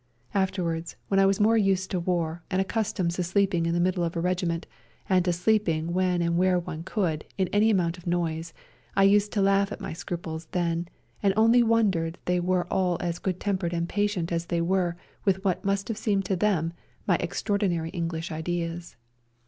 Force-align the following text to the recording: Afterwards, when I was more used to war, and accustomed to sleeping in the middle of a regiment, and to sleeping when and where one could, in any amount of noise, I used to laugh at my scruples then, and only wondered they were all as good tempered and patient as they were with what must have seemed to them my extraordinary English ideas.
Afterwards, 0.33 0.95
when 1.09 1.19
I 1.19 1.27
was 1.27 1.39
more 1.39 1.55
used 1.57 1.91
to 1.91 1.99
war, 1.99 2.41
and 2.49 2.59
accustomed 2.59 3.11
to 3.11 3.21
sleeping 3.23 3.67
in 3.67 3.75
the 3.75 3.79
middle 3.79 4.03
of 4.03 4.15
a 4.15 4.19
regiment, 4.19 4.65
and 5.07 5.23
to 5.25 5.31
sleeping 5.31 5.93
when 5.93 6.23
and 6.23 6.37
where 6.39 6.57
one 6.57 6.81
could, 6.81 7.23
in 7.37 7.47
any 7.49 7.69
amount 7.69 7.99
of 7.99 8.07
noise, 8.07 8.51
I 8.95 9.03
used 9.03 9.31
to 9.33 9.43
laugh 9.43 9.71
at 9.71 9.79
my 9.79 9.93
scruples 9.93 10.47
then, 10.53 10.87
and 11.21 11.35
only 11.37 11.61
wondered 11.61 12.17
they 12.25 12.39
were 12.39 12.65
all 12.73 12.97
as 12.99 13.19
good 13.19 13.39
tempered 13.39 13.73
and 13.73 13.87
patient 13.87 14.31
as 14.31 14.47
they 14.47 14.59
were 14.59 14.97
with 15.23 15.45
what 15.45 15.63
must 15.63 15.87
have 15.87 15.97
seemed 15.99 16.25
to 16.25 16.35
them 16.35 16.73
my 17.05 17.17
extraordinary 17.17 17.91
English 17.91 18.31
ideas. 18.31 18.95